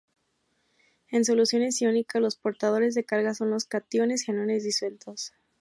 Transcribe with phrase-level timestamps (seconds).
[1.11, 5.31] En soluciones iónicas, los portadores de carga son los cationes y aniones disueltos.